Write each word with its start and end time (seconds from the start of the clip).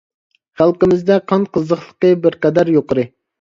خەلقىمىزدە 0.61 1.17
قان 1.31 1.45
قىزىقلىقى 1.59 2.11
بىر 2.25 2.39
قەدەر 2.47 2.73
يۇقىرى. 2.79 3.07